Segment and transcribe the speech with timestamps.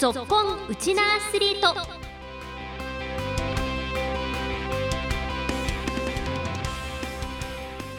[0.00, 1.74] ぞっこんウチナアスリート。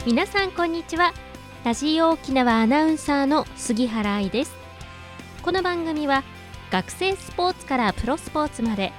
[0.08, 1.14] 皆さんこんにちは。
[1.64, 4.56] ラジオ沖縄アナウンサーの杉原愛です。
[5.44, 6.24] この番組は
[6.72, 8.92] 学生スポーツからプロスポーツまで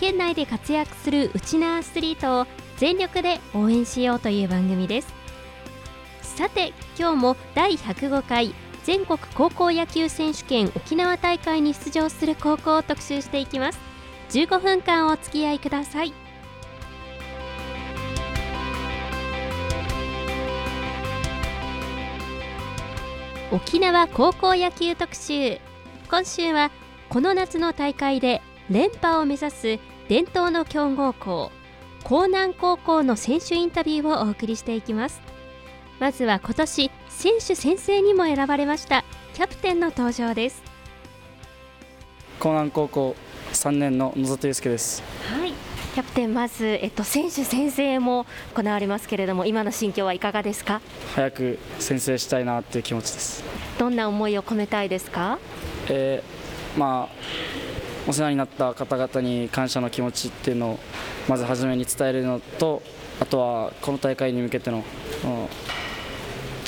[0.00, 2.46] 県内で活躍するウチナアスリートを
[2.78, 5.12] 全力で応援しようという番組です。
[6.22, 8.54] さて今日も第105回
[8.88, 13.78] 全国高校野球選手権沖縄大会に出場する高校を特集していきます。
[14.30, 16.14] 15分間お付き合いください。
[23.52, 25.60] 沖縄高校野球特集。
[26.08, 26.70] 今週は
[27.10, 29.78] この夏の大会で連覇を目指す
[30.08, 31.52] 伝統の強豪校
[32.06, 35.20] 江南高校の選手インタビューをお送りしていきます。
[35.98, 40.62] まずは今年選手宣誓にも選ばれましたキャプテンの登場です。
[42.40, 43.16] 江南高校
[43.52, 45.02] 3年の野里祐介です。
[45.28, 45.52] はい。
[45.94, 50.80] キャプテンまず、えっと、選手宣誓も行われますけれども今の心境はいかがですか？
[51.16, 53.42] 早く宣誓したいなっていう気持ちです。
[53.76, 55.40] どんな思いを込めたいですか？
[55.88, 60.78] えー、まあお世話になった方々に感謝の気持ちっていうのを
[61.28, 62.82] まず初めに伝えるのと
[63.20, 64.84] あとはこの大会に向けての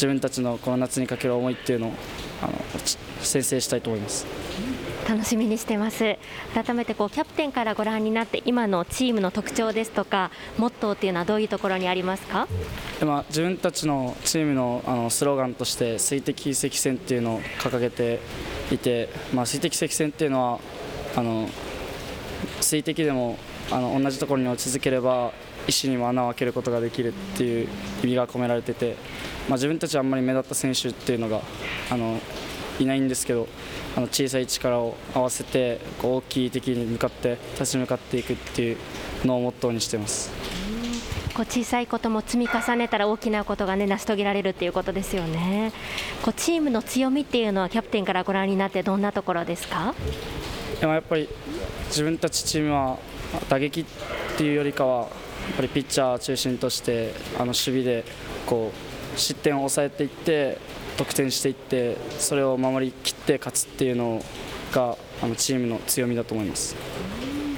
[0.00, 1.92] 自分たちのこの夏にかける思いっていうのを
[2.42, 2.52] あの
[3.20, 4.26] 宣誓したいと思います。
[5.06, 6.16] 楽しみにしてます。
[6.54, 12.48] 改めてこうキャプテンからご覧になって今のチームの特徴ですとかモットーっていうのはどういうところにありますか？
[13.04, 18.20] まあ、自分たちのチームのあのスローガンとして水滴積戦っていうのを掲げて
[18.70, 20.60] いて、まあ、水滴積戦っていうのは
[21.14, 21.46] あの
[22.62, 23.36] 水滴でも
[23.70, 25.32] あの同じところに落ち続ければ
[25.69, 27.69] 石にも穴を開けることができるっていう
[28.03, 28.97] 意味が込められてて、
[29.48, 31.42] まあ、自分たちはあんまり目立った選手っていうのが
[31.91, 32.19] あの
[32.78, 33.47] いないんですけど
[33.97, 38.77] あの小さい力を合わせて大きい敵に向かって立ち向かっていくっていう
[39.24, 40.30] のをモットーにしてます。
[41.34, 45.73] こう小さいことも積み重ねたら大きなことが、ね、成し遂げられるっていうことですよね。
[46.23, 49.95] こうチームの強みっていうのはキャプテンからご覧になってどんなところですか？
[50.80, 51.29] でもやっぱり
[51.86, 52.98] 自分たちチームは
[53.48, 53.84] 打撃っ
[54.36, 55.08] ていうよりかは
[55.52, 58.05] ぱりピッチャー中心としてあの守備で
[58.46, 58.72] こ
[59.14, 60.58] う失点を抑えていって
[60.96, 64.22] 得点していってそれを守りきって勝つっていうの
[64.72, 66.77] があのチームの強みだと思います。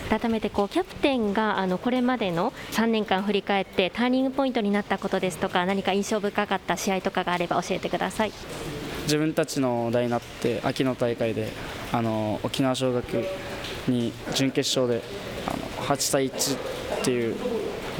[0.09, 8.33] 改めてこうキャプテンがあのこれまでの3年間振り返ってターニングポイントになったことですとか何か印象深かった試合とかがあれば教えてください
[9.05, 11.49] 自分たちの代になって秋の大会で
[11.93, 13.25] あの沖縄尚学
[13.89, 15.03] に準決勝で
[15.47, 16.57] あの8対1
[17.01, 17.37] っていう、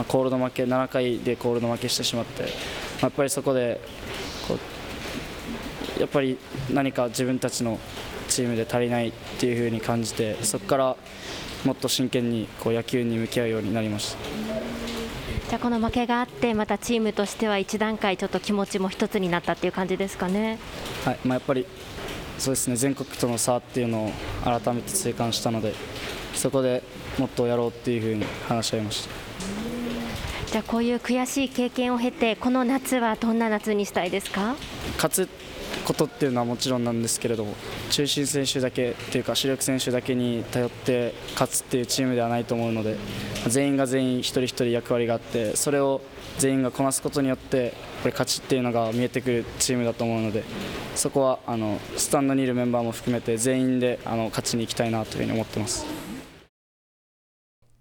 [0.03, 2.51] まあ、コールド負け7回でコールド負けしてしまって、まあ、
[3.03, 3.81] やっぱりそこで
[4.49, 4.59] こ
[5.97, 6.37] うやっぱり
[6.73, 7.79] 何か自分たちの
[8.29, 10.97] チームで足りないっていうふうに感じてそこから
[11.65, 14.19] もっと真剣にこう野球に向き合うようになりました
[15.51, 20.59] じゃあこの負けがあってまたチームとしては一段階ちょっと気持ちも一つになったっていう感じですかね。
[21.05, 21.67] はいまあ、やっぱり
[22.43, 22.75] そうですね。
[22.75, 25.75] 全国との差っていうのを改めて痛感したので
[26.35, 26.83] そこで
[27.17, 29.11] もっとやろうっていうふうに話し合いました。
[30.51, 34.57] じゃあこういう悔しい経験を経てこの夏はどんな夏にしたいですか？
[34.97, 35.29] 勝つ
[35.85, 37.55] ことっていうのはもちろんなんですけれども
[37.91, 42.97] 中心選手だけっていうか主力選手だけに頼って勝つっていうチームではないと思うので
[43.49, 46.01] 全員が全員一人一人役割があってそれを
[46.39, 50.45] 全員がこなすことによってこれ勝ちっていうのが見えてくるチームだと思うので
[50.95, 55.87] そこはあのスタンドにいるメンバーも含めて全員であの勝ちに行きたいなというふうに思ってます。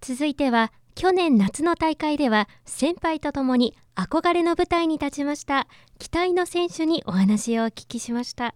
[0.01, 5.68] 続いては去年夏の大会では先輩とともに憧れの舞台に立ちました
[6.00, 8.56] 期待の選手にお話をお聞きしました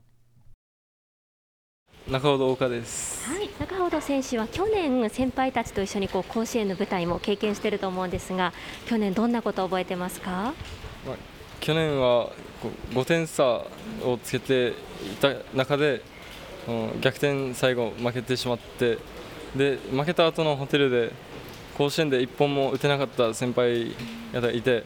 [2.10, 3.28] 中ほど岡です。
[3.28, 8.54] はい、中ほど選手は去年先輩たちと一緒にこう甲子園の舞台も経験していると思うんですが、
[8.86, 10.54] 去年どんなことを覚えてますか？
[11.04, 11.16] まあ、
[11.62, 12.30] 去年は
[12.94, 13.66] 5点差
[14.04, 14.74] をつけてい
[15.20, 16.04] た中で、
[16.68, 19.00] うん、逆転最後負けてしまって、
[19.56, 21.12] で負けた後のホテルで
[21.76, 23.96] 甲子園で1本も打てなかった先輩
[24.32, 24.84] がいて、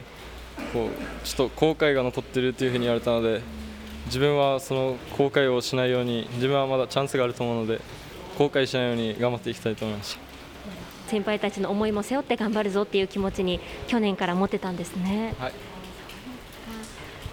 [0.72, 3.60] こうちょっと後悔が残ってるというふうに言われたので。
[4.06, 7.80] 自分はその後悔をしないように自分はまだチャンスがあると思うので
[8.36, 10.20] 後悔しないように頑張っていきたいと思いました
[11.06, 15.34] 先輩たちの思いも背負って頑張るぞっていう気持ちに去年から持ってたんですね。
[15.38, 15.52] はい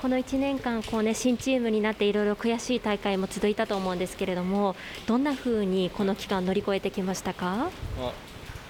[0.02, 4.76] この1年間こう、ね、新チームになっていろいろ悔しい大会も続いたと思うんですけれども
[5.08, 8.14] どんなふうにこの期間乗り越えてきましたか、まあ、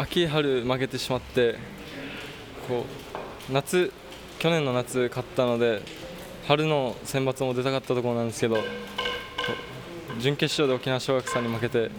[0.04, 1.58] 秋、春負けてしまって
[2.70, 2.86] こ
[3.50, 3.92] う夏
[4.40, 5.82] 去年の夏勝ったので
[6.48, 8.58] 春の選抜も出たかったところなんですけど
[10.20, 11.90] 準決勝で沖縄尚学さんに負けて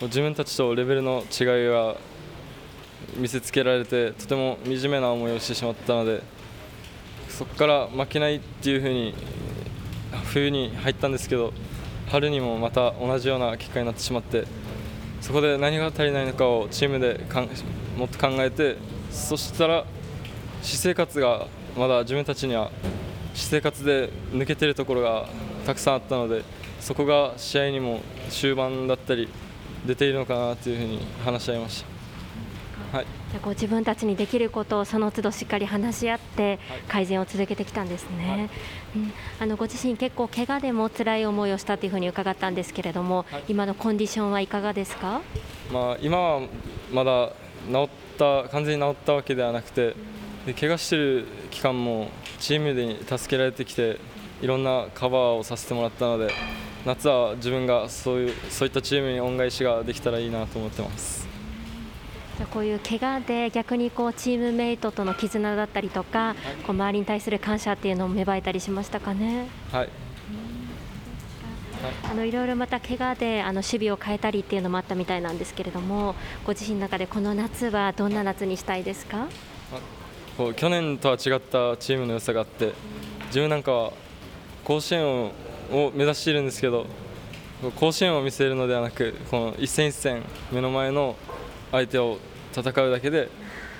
[0.00, 1.96] 自分たちとレベルの違いが
[3.16, 6.22] 見せつけられてとても惨めな思いをしてしまったので
[7.28, 9.14] そこから負けないっていうふうに
[10.32, 11.52] 冬に入ったんですけど
[12.10, 14.46] 春にもまた同じような結果になってしまって
[15.20, 17.48] そこで何が足りないのかをチームでかん
[17.96, 18.76] もっと考えて
[19.10, 19.84] そしたら
[20.62, 22.70] 私生活がまだ自分たちには
[23.34, 25.28] 私生活で抜けてるところが
[25.66, 26.44] たくさんあったので
[26.80, 28.00] そこが試合にも
[28.30, 29.28] 終盤だったり
[29.86, 31.84] 出ているのかなというふうに話し合いまし
[32.90, 32.96] た。
[32.96, 33.06] はい。
[33.32, 38.40] じゃこう自分たちにできることをその都度しっかり話し合って改善を続けてきたんですね、はい、
[38.96, 45.22] うん、あのご自身結構怪我でも辛い思いをしたというふうに伺ったんですけれども、はい、今のコンディションはいかがですか、
[45.72, 46.40] まあ、今は
[46.92, 47.32] まだ
[47.70, 47.88] 治っ
[48.18, 49.96] た完全に治ったわけではなくて
[50.46, 52.08] で怪我している期間も
[52.40, 53.98] チームで助けられてきて
[54.40, 56.32] いろんなカバーをさせてもらったので
[56.84, 61.28] 夏は自分がそういうそういったチームに恩返しができたらいいなと思ってます。
[62.38, 66.34] じゃこういう怪我で逆にこうチームメイトとの絆だったりとか、
[66.66, 69.46] こう周りに対する感謝っていうのも芽生えたりしましたかね？
[69.70, 69.88] はい。
[72.10, 79.28] あのいろいろまた怪我であの守備を変えたりっていうのもあったみたいなんですけれども、ご自身の中でこの夏はどんな夏にしたいですか？
[80.36, 82.72] こう去年とは違ったチームの良さがあって、
[83.26, 83.92] 自分なんかは
[84.64, 85.32] 甲子園を
[85.94, 86.86] 目指しているんですけど、
[87.76, 91.16] 甲子園を見せるのではなく、この一戦一戦目の前の
[91.70, 92.18] 相手を
[92.54, 93.30] 戦うだけで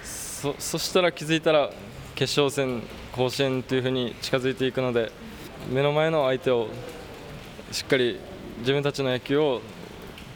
[0.02, 1.70] そしたら気づいたら
[2.14, 2.82] 決勝戦、
[3.12, 5.12] 甲子園というふうに近づいていくので
[5.70, 6.68] 目の前の相手を
[7.70, 8.18] しっかり
[8.60, 9.60] 自分たちの野球を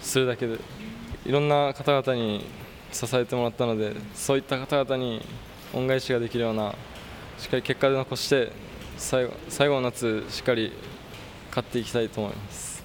[0.01, 0.59] するだけで
[1.25, 2.45] いろんな方々に
[2.93, 5.25] 支えてもらったのでそういった方々に
[5.75, 6.75] 恩返しができるような
[7.39, 8.51] しっかり結果で残して
[8.97, 10.73] 最後最後の夏しっかり
[11.51, 12.85] 勝っていきたいと思います。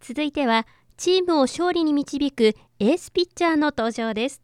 [0.00, 0.66] 続いては
[0.96, 4.42] チームを勝利に導くエースピッチャーの登場です。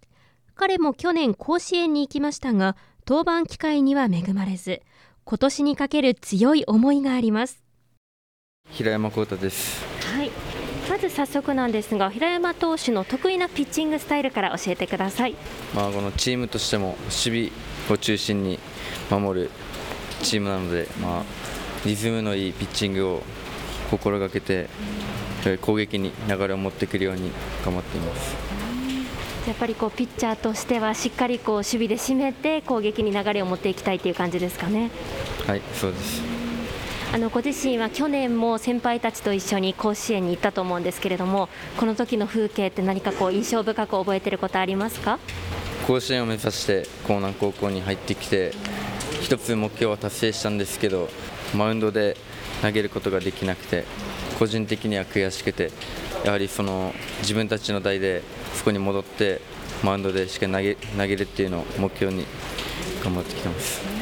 [0.55, 4.83] 彼も去年甲子園に行きましたが登板機会には恵まれず
[5.25, 7.63] 今年にかける強い思いがあります。
[8.71, 9.85] 平山幸太です。
[9.85, 10.00] はい
[10.91, 15.37] まず早速なんですが平山投手の得意なピッチングスタイルから教えてください
[15.73, 17.53] まあこのチームとしても守備
[17.89, 18.59] を中心に
[19.09, 19.51] 守る
[20.25, 21.25] チームなのでまあ
[21.87, 23.23] リズムのいいピッチングを
[23.89, 24.69] 心がけて
[25.63, 27.31] 攻撃に流れを持ってくるように
[27.65, 28.37] 頑張っています。
[29.49, 34.91] やっぱりこうピッチャーとしてはしっかりこう守備で締めて攻撃に流れを持っていきたいという感じですかね。
[35.47, 36.50] はいそうです
[37.13, 45.19] あのご自身は去年も先輩たちと一緒に甲子園に行ったと思うんですけれどもこの時の風景って何かこう印象深く覚えてることありますか？
[45.89, 48.53] 甲子園を目指して江南高校に入ってきて
[49.23, 51.09] 一つ目標は達成したんですけど
[51.53, 52.17] マウンドで
[52.63, 53.85] 投げることができなくて
[54.39, 55.73] 個人的には悔しくて
[56.25, 58.23] やはりその自分たちの代で
[58.55, 59.41] そこに戻って
[59.83, 62.25] マウンドでしっかり投げ投げるっていうのを目標に
[63.03, 64.00] 頑張ってきてます。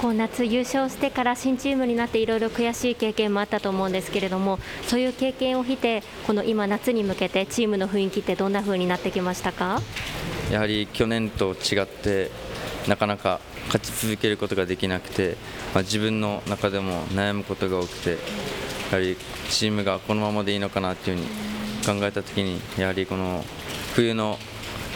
[0.00, 9.80] こう夏優勝してから新チームになっていろいろ悔しい経験もあったと思うんですけれどもそういう経験を経てこの今夏に向けてチームの雰囲気ってどんな風になってきましたか？
[10.52, 12.30] やはり去年と違って
[12.86, 15.36] なかなか勝ち続けることができなくて、
[15.74, 18.16] まあ、自分の中でも悩むことが多くてや
[18.92, 19.16] はり
[19.50, 23.44] チームがこのままでいいのかなというふうに考えたときにやはりこの
[23.94, 24.38] 冬の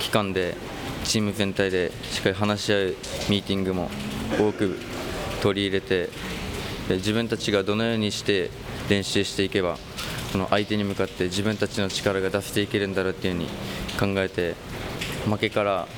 [0.00, 0.56] 期間で
[1.04, 2.86] チーム全体でしっかり話し合う
[3.28, 3.90] ミーティングも
[4.38, 4.78] 多く
[5.42, 6.08] 取り入れて
[6.88, 8.50] 自分たちがどのようにして
[8.88, 9.76] 練習していけば
[10.32, 14.54] この相手に向かって自分たちの力が出していけるんだろうというふうに考えて
[15.28, 15.88] 負けから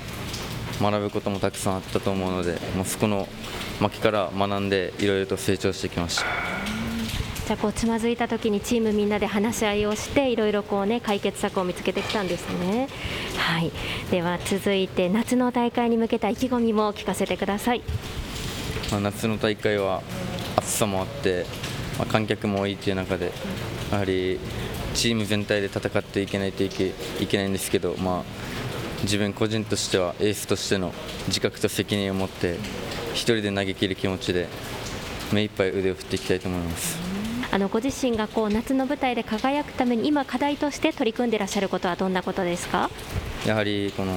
[0.80, 3.28] 学ぶこともたくさんあったと思うのでもうそこの
[3.78, 6.24] 負けから学んでいろいろと成長してきました。
[7.46, 12.88] じゃあこうつまずいた時にチームみんなで話し合いをしていろいろこうね解決策を見つけてきたんですね。
[13.36, 13.70] はい。
[14.10, 17.82] では続いて夏の大会に向けた意気込みも聞かせてください。
[18.94, 20.02] まあ、夏の大会は
[20.54, 21.46] 暑さもあって、
[21.98, 23.32] まあ、観客も多いという中で
[23.90, 24.38] やはり
[24.94, 28.22] チーム全体で戦っていけないといけいけないんですけど、まあ、
[29.02, 30.92] 自分個人としてはエースとしての
[31.26, 34.46] 自覚と責任を持って1人で投げ切る気持ちで
[35.32, 36.96] 目いっぱい腕を振っていきたいと思います。
[37.50, 42.90] あのご自身がこう夏の舞台で輝くために今課題として取り組んでいらっしゃることはどんなことですか？
[43.44, 44.12] やはりこの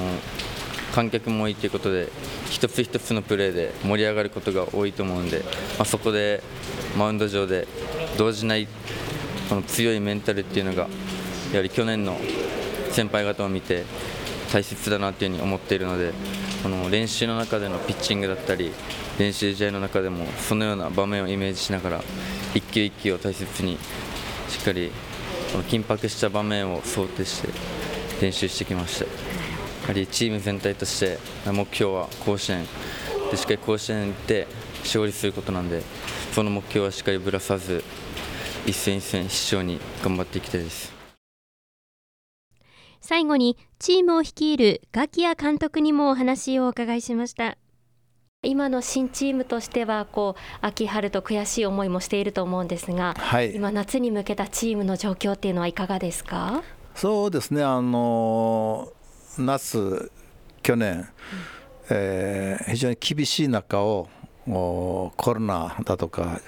[0.94, 2.10] 観客も多いということで
[2.50, 5.40] 一つ一つのプレーで盛り上がることが多いと思うので、
[5.78, 6.42] まあ、そこで
[6.98, 7.68] マウンド上で
[8.18, 8.68] 動じない
[9.50, 10.88] この強いメンタルっていうのが
[11.52, 12.18] やはり去年の
[12.92, 13.86] 先輩方を見て
[14.52, 16.14] 大切だなというふうに思っているので
[16.64, 18.72] この練習の中でのピッチングだったり
[19.20, 22.02] 練習試合の中でもそのような場面をイメージしながら
[22.54, 23.78] 一球一球を大切に
[24.48, 24.92] しっかり
[25.70, 27.50] 緊迫した場面を想定して
[28.22, 29.47] 練習してきました。
[29.88, 31.18] やはりチーム全体として
[31.50, 32.66] 目標は甲子園
[33.32, 34.46] でしっかり甲子園で
[34.82, 35.82] 勝利することなんで
[36.34, 37.84] その目標はしっかりぶらさず
[38.66, 40.92] 一戦一戦必勝に頑張っていきたいです。
[43.00, 47.58] 最後にチームを率いるガキヤ監督にもお話をお伺いしました。
[48.44, 56.62] 今の新チームとしてはこう秋春と悔しい思いもしていると思うんですが、はい、今夏に向けたチームの状況っていうのはいかがですか？
[56.94, 57.64] そうですね。
[57.64, 58.92] あの
[59.42, 60.12] 夏
[60.62, 61.06] 去年、うん、
[61.90, 64.10] えー、非常に厳しい中を
[64.46, 66.42] コロナだとか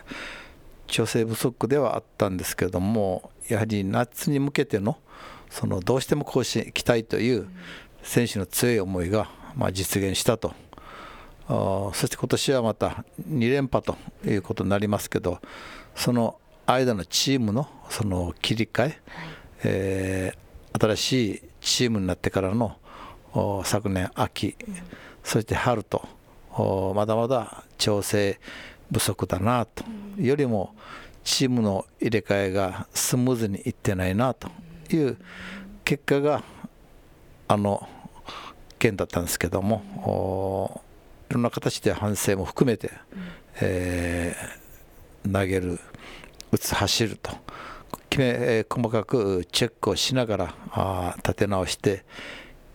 [0.87, 4.97] 調整不足ではあったんですけれどもやはり夏に向けての
[5.49, 7.47] そのどうしても甲子園行きたいという
[8.03, 10.53] 選手の強い思いがまあ実現したと。
[11.49, 15.39] そして今年はまた2連覇ということになりますけど
[15.95, 18.95] その間のチームのその切り替え、はい、
[19.63, 22.77] えー、新しいチームになってからの
[23.63, 24.55] 昨年秋、
[25.23, 26.07] そして春と
[26.95, 28.39] まだまだ調整
[28.91, 29.83] 不足だなと、
[30.17, 30.73] よりも
[31.23, 34.49] チームの入れ替えがスムーズにいってないなと。
[34.91, 35.17] いう
[35.85, 36.43] 結果が
[37.47, 37.87] あの
[38.79, 40.81] 件だったんですけども、
[41.29, 42.91] いろんな形で反省も含めて、
[43.61, 45.79] えー、投げる、
[46.51, 47.31] 打つ、走ると。
[48.09, 52.05] 決め、えー、細かくチェックをしながらあ立て直して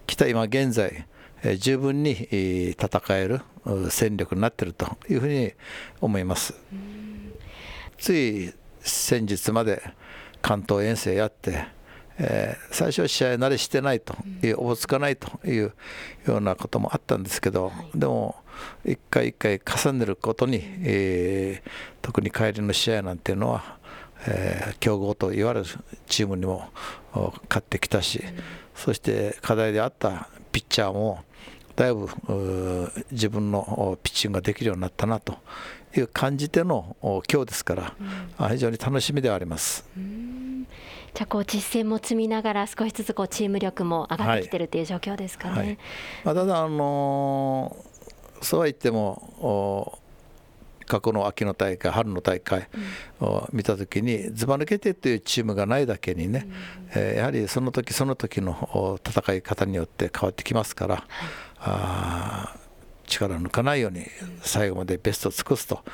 [0.06, 1.06] きた今現在、
[1.42, 3.40] えー、十分に、えー、戦える
[3.90, 5.52] 戦力になっているというふうに
[6.00, 6.54] 思います。
[7.98, 9.82] つい先日まで
[10.42, 11.74] 関東遠征やって
[12.18, 15.72] えー、最初は試合慣れしてないという、おぼつかないという
[16.26, 18.36] ようなこともあったんですけど、でも、
[18.84, 21.70] 一回一回重ねることに、えー、
[22.02, 23.78] 特に帰りの試合なんていうのは、
[24.26, 25.66] えー、強豪と言われる
[26.06, 26.68] チームにも
[27.48, 28.22] 勝ってきたし、
[28.74, 31.24] そして課題であったピッチャーも、
[31.76, 32.08] だいぶ
[33.10, 35.38] 自分のピッチングができるようになったなと
[35.96, 37.74] いう感じでの今日ですか
[38.38, 39.84] ら、非常に楽しみではあります。
[41.14, 45.54] じゃあこう実践も積みながら少しずつこうチーム力も上がってきてるっていう状況ですかね。
[45.54, 45.66] はい。
[45.66, 45.78] はい、
[46.24, 50.00] まあ、ただ、あのー、そうは言っても
[50.86, 52.68] 過去の秋の大会、春の大会
[53.20, 56.54] を見たときに、ずば抜けてというチームがないだけにね、うん、
[56.94, 61.04] えー、やはりその時その時の戦い方によって変わってきますから、はい、
[61.60, 62.56] あ
[63.06, 64.06] 力を抜かないように
[64.42, 65.84] 最後までベストを尽くすと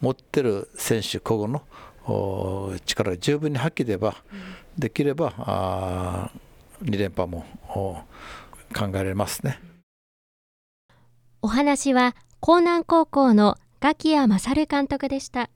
[0.00, 1.62] 持ってる選手個々
[2.06, 4.16] の力が十分に発揮でば、
[4.78, 6.30] できればあ
[6.82, 8.04] 2連覇も考
[8.88, 9.60] えられますね。
[11.42, 15.50] お話は江南高校の垣谷勝監督でした。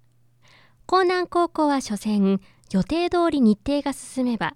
[0.93, 4.55] 江南高校は初戦予定通り日程が進めば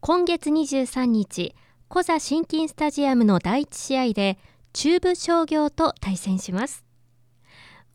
[0.00, 1.54] 今月23日
[1.88, 4.38] 小座新金スタジアムの第一試合で
[4.72, 6.84] 中部商業と対戦します。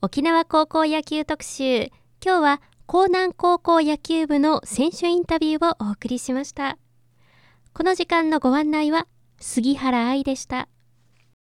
[0.01, 1.91] 沖縄高校野球特集
[2.23, 6.77] 今日は江南高校野球部の選手インタビューをお送りしました。
[7.73, 9.07] この時間のご案内は
[9.39, 10.69] 杉原愛でした。